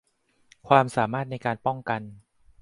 [0.67, 2.01] ความสามารถในการป้องกัน